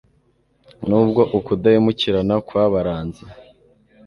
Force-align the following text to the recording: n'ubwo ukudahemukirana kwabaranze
n'ubwo 0.87 1.21
ukudahemukirana 1.37 2.35
kwabaranze 2.47 3.23